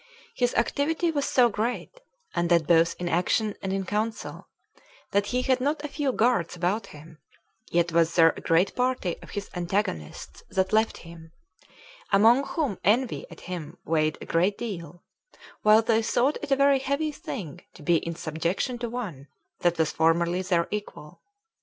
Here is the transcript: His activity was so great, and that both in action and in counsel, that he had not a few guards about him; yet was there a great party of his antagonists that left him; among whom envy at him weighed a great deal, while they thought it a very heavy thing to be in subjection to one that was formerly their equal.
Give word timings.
His 0.33 0.55
activity 0.55 1.11
was 1.11 1.25
so 1.27 1.47
great, 1.47 1.99
and 2.33 2.49
that 2.49 2.65
both 2.65 2.95
in 2.97 3.07
action 3.07 3.53
and 3.61 3.71
in 3.71 3.85
counsel, 3.85 4.47
that 5.11 5.27
he 5.27 5.43
had 5.43 5.61
not 5.61 5.85
a 5.85 5.87
few 5.87 6.11
guards 6.11 6.55
about 6.55 6.87
him; 6.87 7.19
yet 7.69 7.91
was 7.91 8.15
there 8.15 8.33
a 8.35 8.41
great 8.41 8.75
party 8.75 9.17
of 9.21 9.29
his 9.29 9.47
antagonists 9.53 10.41
that 10.49 10.73
left 10.73 10.97
him; 11.05 11.33
among 12.11 12.45
whom 12.45 12.79
envy 12.83 13.27
at 13.29 13.41
him 13.41 13.77
weighed 13.85 14.17
a 14.21 14.25
great 14.25 14.57
deal, 14.57 15.03
while 15.61 15.83
they 15.83 16.01
thought 16.01 16.39
it 16.41 16.49
a 16.49 16.55
very 16.55 16.79
heavy 16.79 17.11
thing 17.11 17.61
to 17.75 17.83
be 17.83 17.97
in 17.97 18.15
subjection 18.15 18.79
to 18.79 18.89
one 18.89 19.27
that 19.59 19.77
was 19.77 19.91
formerly 19.91 20.41
their 20.41 20.67
equal. 20.71 21.21